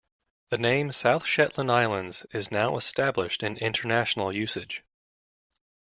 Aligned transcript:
The 0.49 0.57
name 0.57 0.91
South 0.93 1.27
Shetland 1.27 1.71
Islands 1.71 2.25
is 2.31 2.49
now 2.49 2.75
established 2.75 3.43
in 3.43 3.55
international 3.57 4.33
usage. 4.33 4.81